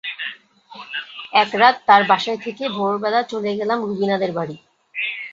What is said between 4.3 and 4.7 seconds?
বাড়ি।